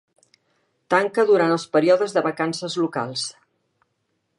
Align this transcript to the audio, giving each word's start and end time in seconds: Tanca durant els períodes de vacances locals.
Tanca 0.93 1.25
durant 1.33 1.53
els 1.57 1.67
períodes 1.77 2.17
de 2.19 2.25
vacances 2.31 2.79
locals. 2.87 3.29